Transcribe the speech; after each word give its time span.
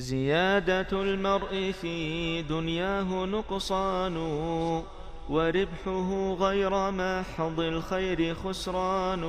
زيادة 0.00 0.88
المرء 0.92 1.72
في 1.80 2.42
دنياه 2.42 3.24
نقصان 3.24 4.16
وربحه 5.28 6.34
غير 6.40 6.90
محض 6.90 7.60
الخير 7.60 8.34
خسران. 8.34 9.24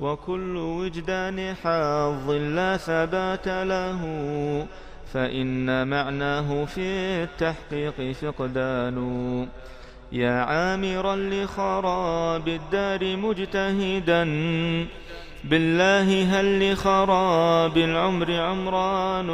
وكل 0.00 0.56
وجدان 0.56 1.54
حظ 1.54 2.30
لا 2.30 2.76
ثبات 2.76 3.48
له 3.48 4.00
فإن 5.12 5.88
معناه 5.88 6.64
في 6.64 6.80
التحقيق 7.22 8.12
فقدان. 8.12 8.98
يا 10.12 10.40
عامرا 10.40 11.16
لخراب 11.16 12.48
الدار 12.48 13.16
مجتهدا 13.16 14.24
بالله 15.44 16.40
هل 16.40 16.72
لخراب 16.72 17.76
العمر 17.76 18.40
عمران 18.40 19.30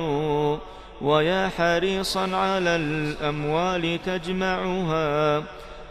ويا 1.01 1.49
حريصا 1.59 2.37
على 2.37 2.77
الأموال 2.77 3.99
تجمعها 4.07 5.43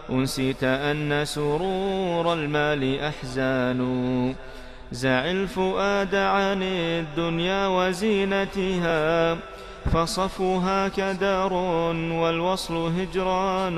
أنسيت 0.09 0.63
أن 0.63 1.25
سرور 1.25 2.33
المال 2.33 2.99
أحزان 2.99 3.79
زع 4.91 5.31
الفؤاد 5.31 6.15
عن 6.15 6.63
الدنيا 6.63 7.67
وزينتها 7.67 9.37
فصفها 9.93 10.87
كدار 10.87 11.53
والوصل 12.11 12.91
هجران 12.99 13.77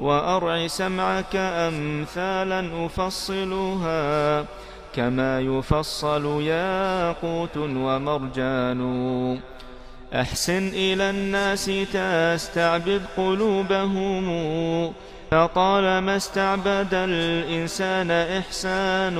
وأرع 0.00 0.66
سمعك 0.66 1.36
أمثالا 1.36 2.86
أفصلها 2.86 4.44
كما 4.94 5.40
يفصل 5.40 6.42
ياقوت 6.42 7.56
ومرجان. 7.56 8.80
أحسن 10.14 10.68
إلى 10.68 11.10
الناس 11.10 11.70
تستعبد 11.92 13.02
قلوبهم. 13.16 14.26
فطالما 15.30 16.16
استعبد 16.16 16.88
الإنسان 16.92 18.10
إحسان. 18.10 19.18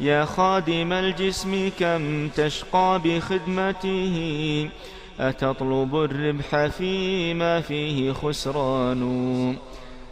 يا 0.00 0.24
خادم 0.24 0.92
الجسم 0.92 1.70
كم 1.80 2.28
تشقى 2.28 3.00
بخدمته. 3.04 4.68
أتطلب 5.20 5.96
الربح 5.96 6.66
فيما 6.66 7.60
فيه 7.60 8.12
خسران. 8.12 9.56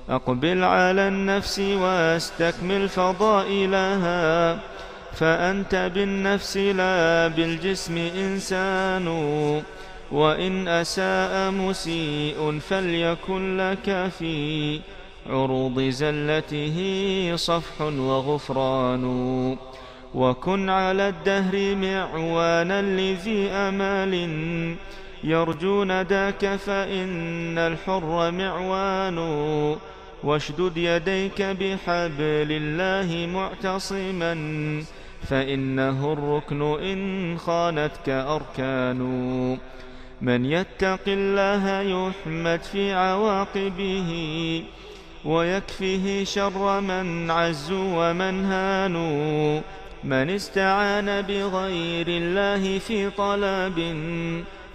أقبل 0.09 0.65
على 0.65 1.09
النفس 1.09 1.59
واستكمل 1.59 2.89
فضائلها 2.89 4.59
فأنت 5.13 5.91
بالنفس 5.95 6.57
لا 6.57 7.29
بالجسم 7.29 7.99
إنسان 7.99 9.09
وإن 10.13 10.69
أساء 10.69 11.51
مسيء 11.51 12.59
فليكن 12.59 13.57
لك 13.57 14.11
في 14.19 14.81
عروض 15.27 15.81
زلته 15.81 16.77
صفح 17.35 17.81
وغفران. 17.81 19.05
وكن 20.15 20.71
على 20.71 21.09
الدهر 21.09 21.75
معوانا 21.75 22.83
لذي 22.83 23.49
أمال 23.49 24.15
يرجون 25.25 26.03
ذاك 26.03 26.57
فإن 26.57 27.59
الحر 27.59 28.31
معوان. 28.31 29.19
واشدد 30.25 30.77
يديك 30.77 31.43
بحبل 31.43 32.51
الله 32.51 33.27
معتصما 33.27 34.35
فإنه 35.23 36.13
الركن 36.13 36.63
إن 36.63 37.39
خانتك 37.39 38.09
أركان. 38.09 39.01
من 40.23 40.45
يتق 40.45 41.01
الله 41.09 41.81
يحمد 41.81 42.63
في 42.63 42.93
عواقبه 42.93 44.11
ويكفيه 45.25 46.25
شر 46.25 46.81
من 46.81 47.31
عزوا 47.31 48.11
ومن 48.11 48.45
هانوا 48.45 49.61
من 50.05 50.31
استعان 50.31 51.23
بغير 51.23 52.07
الله 52.09 52.79
في 52.79 53.11
طلب 53.11 53.79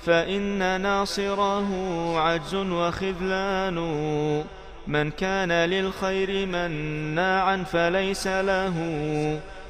فإن 0.06 0.82
ناصره 0.82 1.70
عجز 2.20 2.56
وخذلان. 2.56 3.78
من 4.88 5.12
كان 5.12 5.52
للخير 5.52 6.46
مناعا 6.48 7.64
فليس 7.64 8.28
له. 8.28 8.76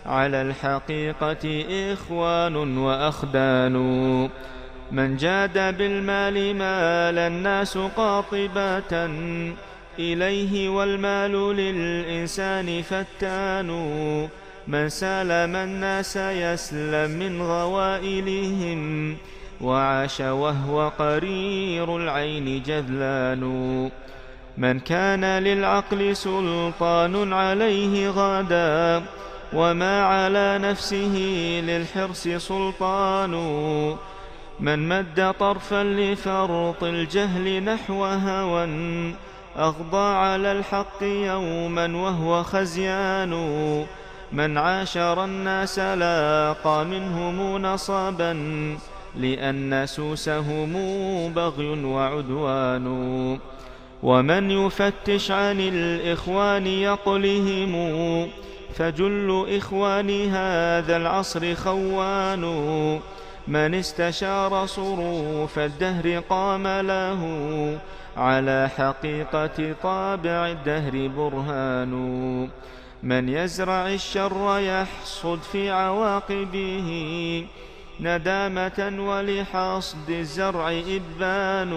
على 0.06 0.42
الحقيقة 0.42 1.66
إخوان 1.94 2.78
وأخدان. 2.78 3.74
من 4.92 5.18
جاد 5.18 5.78
بالمال 5.78 6.56
مال 6.56 7.20
الناس 7.20 7.78
قاطبة. 7.78 9.10
إليه 10.00 10.70
والمال 10.70 11.56
للإنسان 11.56 12.82
فتان. 12.82 13.70
من 14.68 14.90
سالم 14.90 15.56
الناس 15.56 16.16
يسلم 16.18 17.12
من 17.12 17.42
غوائلهم. 17.42 19.16
وعاش 19.62 20.22
وهو 20.22 20.90
قرير 20.90 21.98
العين 21.98 22.64
جذلان. 22.64 23.92
من 24.58 24.80
كان 24.80 25.26
للعقل 25.26 26.16
سلطان 26.16 27.34
عليه 27.34 28.10
غدا 28.10 29.06
وما 29.54 30.04
على 30.04 30.60
نفسه 30.62 31.16
للحرص 31.64 32.28
سلطان 32.28 33.32
من 34.60 34.88
مد 34.90 35.34
طرفا 35.40 35.84
لفرط 35.84 36.84
الجهل 36.84 37.64
نحو 37.64 38.06
هوى 38.06 38.66
أغضى 39.58 40.16
على 40.16 40.52
الحق 40.52 41.04
يوما 41.04 41.98
وهو 41.98 42.44
خزيان 42.44 43.32
من 44.32 44.58
عاشر 44.58 45.26
الناس 45.26 45.80
لاقى 45.80 46.86
منهم 46.86 47.58
نصبا 47.58 48.34
لأن 49.16 49.86
سوسهم 49.86 50.74
بغي 51.34 51.84
وعدوان 51.84 53.40
ومن 54.04 54.52
يفتش 54.52 55.32
عن 55.32 55.60
الإخوان 55.60 56.68
يقلهم 56.68 57.74
فجل 58.76 59.46
إخوان 59.58 60.10
هذا 60.30 60.98
العصر 60.98 61.56
خوان 61.56 62.42
من 63.48 63.76
استشار 63.76 64.66
صروف 64.66 65.60
الدهر 65.60 66.20
قام 66.30 66.68
له 66.68 67.22
على 68.18 68.70
حقيقة 68.78 69.76
طابع 69.84 70.48
الدهر 70.48 71.08
برهان 71.08 71.92
من 73.04 73.30
يزرع 73.30 73.88
الشر 73.88 74.60
يحصد 74.60 75.40
في 75.52 75.70
عواقبه 75.70 76.90
ندامة 78.00 78.94
ولحصد 79.00 80.10
الزرع 80.10 80.72
إبان 80.72 81.72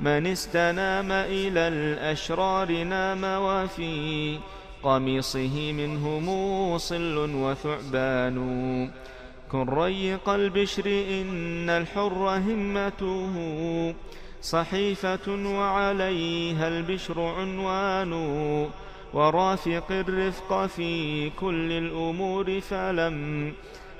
من 0.00 0.26
استنام 0.26 1.12
إلى 1.12 1.68
الأشرار 1.68 2.82
نام 2.82 3.24
وفي 3.24 4.38
قميصه 4.82 5.72
منه 5.72 6.18
موصل 6.18 7.34
وثعبان. 7.34 8.38
كن 9.52 9.68
ريق 9.68 10.28
البشر 10.28 10.86
إن 10.86 11.70
الحر 11.70 12.42
همته 12.46 13.34
صحيفة 14.42 15.26
وعليها 15.28 16.68
البشر 16.68 17.20
عنوان. 17.20 18.12
ورافق 19.14 19.88
الرفق 19.90 20.66
في 20.66 21.30
كل 21.30 21.72
الأمور 21.72 22.60
فلم 22.60 23.52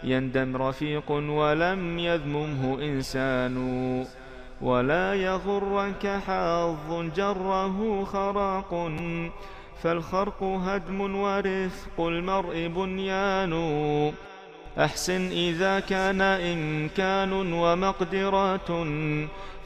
يندم 0.04 0.56
رفيق 0.56 1.10
ولم 1.10 1.98
يذممه 1.98 2.83
إنسان. 2.83 3.54
ولا 4.65 5.15
يغرك 5.15 6.21
حظ 6.27 7.11
جره 7.16 8.05
خراق. 8.05 8.93
فالخرق 9.83 10.43
هدم 10.43 11.16
ورفق 11.16 12.01
المرء 12.01 12.66
بنيان. 12.66 13.53
أحسن 14.78 15.28
إذا 15.31 15.81
كان 15.81 16.21
إمكان 16.21 17.53
ومقدرة 17.53 18.71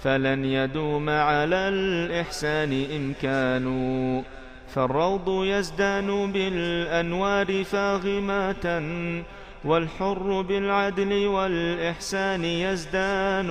فلن 0.02 0.44
يدوم 0.44 1.10
على 1.10 1.56
الإحسان 1.68 2.86
إمكان. 2.96 3.66
فالروض 4.74 5.44
يزدان 5.44 6.32
بالأنوار 6.32 7.64
فاغمة 7.64 8.66
والحر 9.64 10.42
بالعدل 10.48 11.26
والإحسان 11.26 12.44
يزدان. 12.44 13.48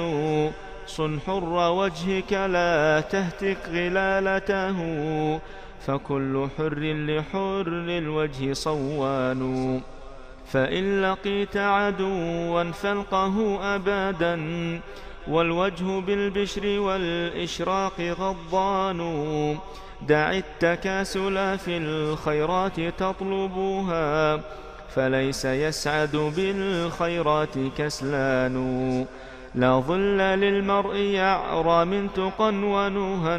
صن 0.87 1.19
حر 1.19 1.53
وجهك 1.71 2.33
لا 2.33 3.03
تهتك 3.11 3.57
غلالته 3.69 4.77
فكل 5.85 6.47
حر 6.57 6.79
لحر 6.79 7.67
الوجه 8.01 8.53
صوان. 8.53 9.81
فإن 10.47 11.01
لقيت 11.01 11.57
عدوا 11.57 12.71
فالقه 12.71 13.59
أبدا 13.75 14.35
والوجه 15.27 15.99
بالبشر 15.99 16.79
والإشراق 16.79 18.01
غضان 18.01 18.99
دع 20.07 20.31
التكاسل 20.31 21.57
في 21.57 21.77
الخيرات 21.77 22.79
تطلبها 22.79 24.41
فليس 24.95 25.45
يسعد 25.45 26.15
بالخيرات 26.15 27.55
كسلان. 27.77 28.55
لا 29.57 29.79
ظل 29.79 30.17
للمرء 30.17 30.95
يعرى 30.95 31.85
من 31.85 32.13
تقى 32.13 32.53
ونهى 32.53 33.37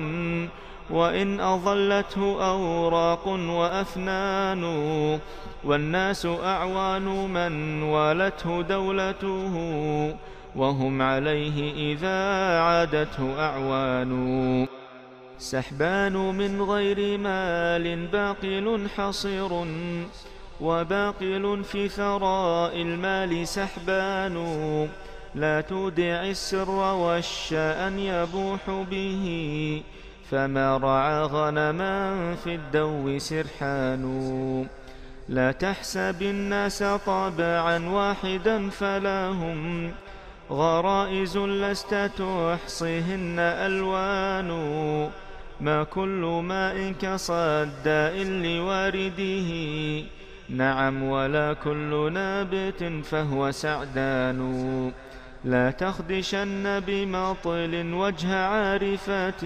وإن 0.90 1.40
أظلته 1.40 2.44
أوراق 2.50 3.28
وأفنان. 3.28 4.62
والناس 5.64 6.26
أعوان 6.26 7.04
من 7.04 7.82
والته 7.82 8.62
دولته 8.62 9.54
وهم 10.56 11.02
عليه 11.02 11.92
إذا 11.92 12.20
عادته 12.60 13.40
أعوان. 13.40 14.66
سحبان 15.38 16.12
من 16.12 16.62
غير 16.62 17.18
مال 17.18 18.06
باقل 18.06 18.86
حصير 18.96 19.66
وباقل 20.60 21.64
في 21.64 21.88
ثراء 21.88 22.82
المال 22.82 23.48
سحبان. 23.48 24.36
لا 25.38 25.60
تودع 25.60 26.24
السر 26.24 26.70
والشأن 26.70 27.98
يبوح 27.98 28.60
به 28.90 29.24
فما 30.30 30.76
رعى 30.76 31.22
غنما 31.22 32.34
في 32.34 32.54
الدو 32.54 33.18
سرحان. 33.18 34.04
لا 35.28 35.52
تحسب 35.52 36.22
الناس 36.22 36.82
طبعا 36.82 37.88
واحدا 37.88 38.70
فلا 38.70 39.28
هم 39.28 39.92
غرائز 40.50 41.38
لست 41.38 41.94
تحصيهن 42.18 43.38
ألوان. 43.38 44.50
ما 45.60 45.84
كل 45.84 46.40
ماء 46.44 46.92
كصداء 47.02 48.14
لوارده 48.24 49.50
نعم 50.48 51.02
ولا 51.02 51.52
كل 51.52 52.12
نابت 52.12 52.82
فهو 53.04 53.50
سعدان. 53.50 54.40
لا 55.44 55.70
تخدشن 55.70 56.80
بمطل 56.80 57.94
وجه 57.94 58.34
عارفات 58.36 59.40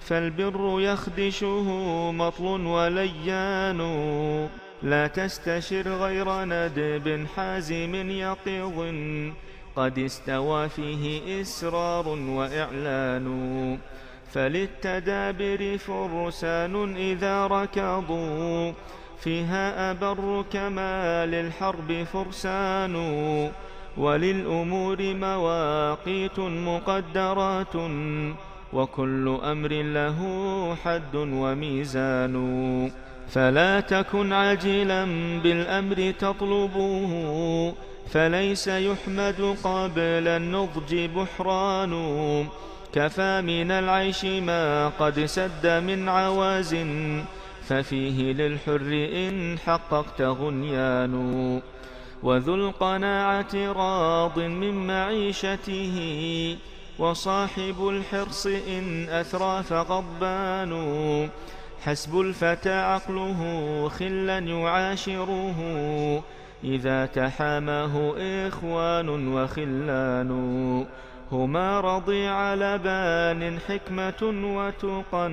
فالبر 0.00 0.80
يخدشه 0.80 1.66
مطل 2.12 2.66
وليان. 2.66 3.80
لا 4.82 5.06
تستشر 5.06 5.88
غير 5.88 6.44
ندب 6.44 7.26
حازم 7.36 8.10
يقظ 8.10 8.94
قد 9.76 9.98
استوى 9.98 10.68
فيه 10.68 11.40
إسرار 11.40 12.08
وإعلان. 12.08 13.78
فللتدابر 14.32 15.78
فرسان 15.78 16.96
إذا 16.96 17.46
ركضوا 17.46 18.72
فيها 19.20 19.90
أبر 19.90 20.44
كما 20.52 21.26
للحرب 21.26 22.06
فرسان. 22.12 22.94
وللأمور 23.98 24.98
مواقيت 25.00 26.38
مقدرات 26.38 27.74
وكل 28.72 29.38
أمر 29.44 29.72
له 29.72 30.18
حد 30.84 31.14
وميزان. 31.14 32.34
فلا 33.28 33.80
تكن 33.80 34.32
عاجلا 34.32 35.04
بالأمر 35.42 36.12
تطلبه 36.18 37.10
فليس 38.10 38.68
يحمد 38.68 39.56
قبل 39.64 40.28
النضج 40.28 40.94
بحران. 41.16 41.94
كفى 42.92 43.40
من 43.40 43.70
العيش 43.70 44.24
ما 44.24 44.88
قد 44.88 45.24
سد 45.24 45.66
من 45.66 46.08
عواز 46.08 46.76
ففيه 47.68 48.32
للحر 48.32 49.08
إن 49.14 49.58
حققت 49.58 50.22
غنيان. 50.22 51.14
وذو 52.22 52.54
القناعة 52.54 53.54
راض 53.54 54.38
من 54.38 54.86
معيشته 54.86 55.96
وصاحب 56.98 57.88
الحرص 57.88 58.46
إن 58.46 59.08
أثرى 59.08 59.62
فغضبان 59.62 60.72
حسب 61.84 62.20
الفتى 62.20 62.72
عقله 62.72 63.40
خلا 63.88 64.38
يعاشره 64.38 65.58
إذا 66.64 67.06
تحاماه 67.06 68.14
إخوان 68.48 69.28
وخلان. 69.34 70.30
هما 71.32 71.80
رضيع 71.80 72.54
لبان 72.54 73.58
حكمة 73.68 74.22
وتقى 74.56 75.30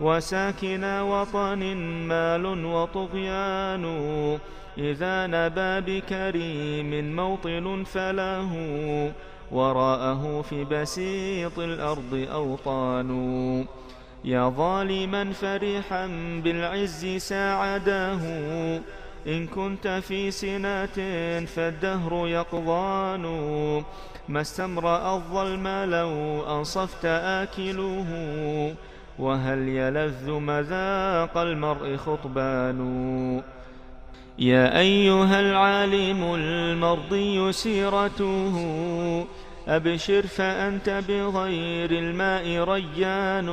وساكن 0.00 0.84
وطن 0.84 1.76
مال 2.08 2.64
وطغيان 2.64 3.84
إذا 4.78 5.26
نبى 5.26 6.00
بكريم 6.00 7.16
موطن 7.16 7.84
فله 7.84 8.52
وراءه 9.50 10.42
في 10.42 10.64
بسيط 10.64 11.58
الأرض 11.58 12.26
أوطان 12.32 13.10
يا 14.24 14.48
ظالما 14.48 15.32
فرحا 15.32 16.06
بالعز 16.44 17.06
ساعداه 17.06 18.20
إن 19.26 19.46
كنت 19.46 19.88
في 19.88 20.30
سنات 20.30 21.00
فالدهر 21.48 22.28
يقضان 22.28 23.24
ما 24.28 24.40
استمرأ 24.40 25.14
الظلم 25.14 25.68
لو 25.68 26.42
أنصفت 26.58 27.04
آكله 27.04 28.06
وهل 29.18 29.68
يلذ 29.68 30.30
مذاق 30.30 31.38
المرء 31.38 31.96
خطبان؟ 31.96 33.42
يا 34.38 34.78
أيها 34.78 35.40
العالم 35.40 36.34
المرضي 36.34 37.52
سيرته 37.52 38.56
أبشر 39.68 40.26
فأنت 40.26 41.02
بغير 41.08 41.90
الماء 41.90 42.64
ريان. 42.64 43.48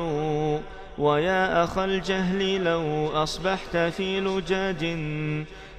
ويا 0.98 1.64
أخا 1.64 1.86
الجهل 1.86 2.64
لو 2.64 3.08
أصبحت 3.08 3.78
في 3.78 4.20
لجاج 4.20 4.86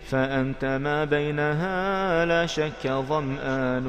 فأنت 0.09 0.65
ما 0.65 1.05
بينها 1.05 2.25
لا 2.25 2.47
شك 2.47 2.87
ظمآن 2.87 3.87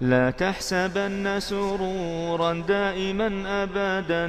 لا 0.00 0.30
تحسبن 0.30 1.40
سرورا 1.40 2.52
دائما 2.68 3.28
أبدا. 3.62 4.26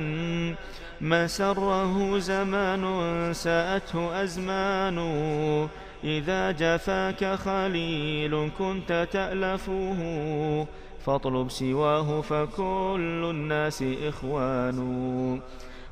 ما 1.02 1.28
سره 1.28 2.20
زمان 2.20 2.84
ساءته 3.34 4.24
أزمان. 4.24 4.98
إذا 6.04 6.52
جفاك 6.52 7.26
خليل 7.26 8.50
كنت 8.58 9.08
تألفه 9.12 10.00
فاطلب 11.06 11.50
سواه 11.50 12.22
فكل 12.22 13.28
الناس 13.30 13.84
إخوان. 14.08 14.80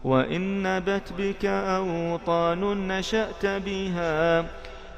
وإن 0.03 0.63
نبت 0.63 1.13
بك 1.17 1.45
أوطان 1.45 2.87
نشأت 2.87 3.45
بها 3.45 4.45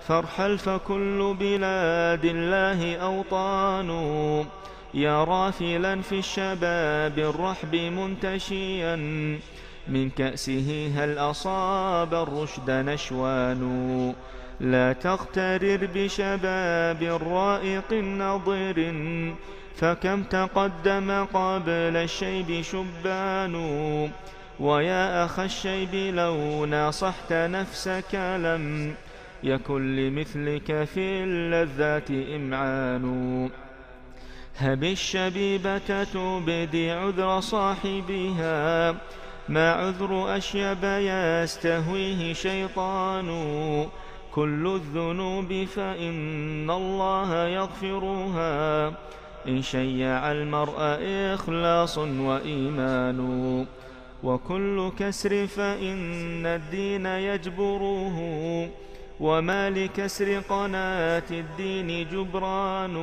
فارحل 0.08 0.58
فكل 0.58 1.36
بلاد 1.40 2.26
الله 2.26 2.96
أوطان. 2.96 3.90
يا 4.94 5.24
رافلا 5.24 6.02
في 6.02 6.20
الشباب 6.20 7.20
الرحب 7.20 7.76
منتشيا. 7.76 8.96
من 9.88 10.10
كأسه 10.10 10.92
هل 10.96 11.18
أصاب 11.18 12.14
الرشد 12.14 12.72
نشوان؟ 12.72 14.14
لا 14.60 14.94
تغترر 14.94 15.90
بشباب 15.96 17.04
رائق 17.04 17.94
نظر 17.94 18.94
فكم 19.76 20.24
تقدم 20.24 21.26
قبل 21.34 21.96
الشيب 21.98 22.62
شبان؟ 22.62 23.56
ويا 24.60 25.26
أخ 25.26 25.40
الشيب 25.40 25.96
لو 25.96 26.66
ناصحت 26.66 27.34
نفسك 27.34 28.16
لم 28.16 28.96
يكن 29.44 29.96
لمثلك 29.96 30.84
في 30.84 31.24
اللذات 31.24 32.12
إمعان. 32.12 33.50
هب 34.58 34.84
الشبيبة 34.84 36.04
تبدي 36.04 36.92
عذر 36.92 37.40
صاحبها 37.40 38.96
ما 39.50 39.72
عذر 39.72 40.38
أشيب 40.38 40.84
يستهويه 40.84 42.34
شيطان. 42.34 43.30
كل 44.32 44.68
الذنوب 44.76 45.64
فإن 45.64 46.72
الله 46.72 47.48
يغفرها 47.48 48.88
إن 49.48 49.62
شيع 49.62 50.32
المرء 50.32 50.76
إخلاص 51.34 51.98
وإيمان. 51.98 53.66
وكل 54.24 54.92
كسر 55.00 55.48
فإن 55.48 56.46
الدين 56.46 57.06
يجبره. 57.06 58.18
وما 59.20 59.70
لكسر 59.70 60.40
قناة 60.40 61.24
الدين 61.32 62.08
جبران. 62.10 62.96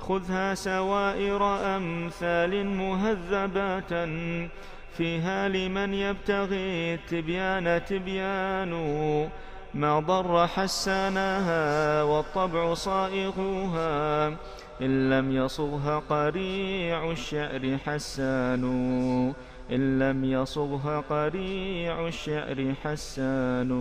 خذها 0.00 0.54
سوائر 0.54 1.42
أمثال 1.76 2.66
مهذبات. 2.66 4.08
فيها 4.96 5.48
لمن 5.48 5.94
يبتغي 5.94 6.94
التبيان 6.94 7.84
تبيان. 7.84 8.70
ما 9.74 10.00
ضر 10.00 10.46
حسانها 10.46 12.02
والطبع 12.02 12.74
صائغها 12.74 14.28
إن 14.82 15.10
لم 15.10 15.32
يصغها 15.32 15.98
قريع 15.98 17.10
الشعر 17.10 17.78
حسان. 17.86 18.64
إن 19.70 19.98
لم 19.98 20.24
يصغها 20.24 21.00
قريع 21.00 22.06
الشعر 22.06 22.74
حسان. 22.84 23.74